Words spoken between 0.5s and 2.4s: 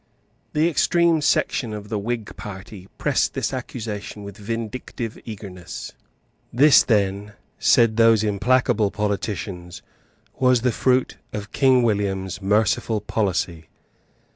The extreme section of the Whig